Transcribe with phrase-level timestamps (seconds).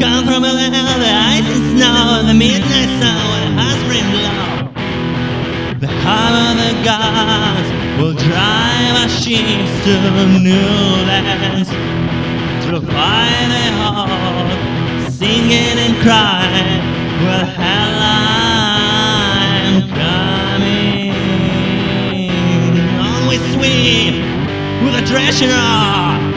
[0.00, 4.72] Come from a land the ice and snow, the midnight sun, the husband blow.
[5.78, 7.68] The heart of the gods
[8.00, 9.92] will drive our ships to
[10.40, 11.68] new lands.
[12.64, 16.80] Through fire they hold, singing and crying,
[17.20, 18.00] will hell
[20.00, 21.12] coming.
[23.04, 24.14] On we swim
[24.82, 26.29] with a treasure.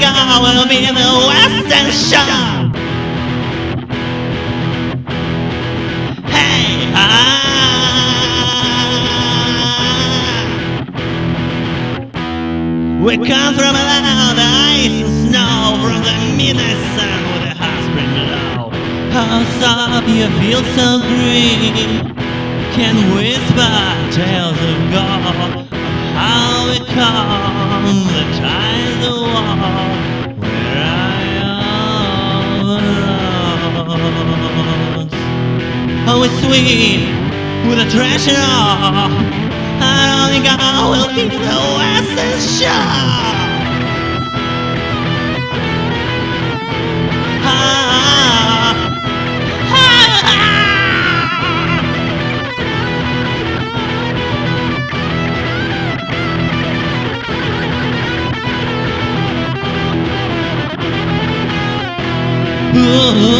[0.00, 0.92] Chicago will be the
[1.28, 2.72] Western Shore.
[6.24, 6.88] Hey.
[6.94, 7.20] Ah,
[13.04, 17.52] we come from around the ice and snow, from the midnight sun with a
[17.84, 18.72] spring low.
[19.12, 22.16] How soft you feel so green,
[22.72, 23.79] can whisper.
[36.20, 37.00] always sweet
[37.66, 38.36] with a treasure.
[39.82, 43.30] I don't think I will be the last shot.
[62.76, 63.39] Ooh.